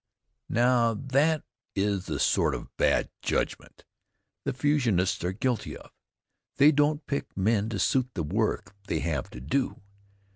Now, 0.49 0.95
that 0.95 1.43
is 1.75 2.07
the 2.07 2.17
sort 2.19 2.55
of 2.55 2.75
bad 2.75 3.11
judgment 3.21 3.85
the 4.45 4.51
Fusionists 4.51 5.23
are 5.23 5.31
guilty 5.31 5.77
of. 5.77 5.91
They 6.57 6.71
don't 6.71 7.05
pick 7.05 7.37
men 7.37 7.69
to 7.69 7.77
suit 7.77 8.15
the 8.15 8.23
work 8.23 8.75
they 8.87 9.01
have 9.01 9.29
to 9.29 9.39
do. 9.39 9.79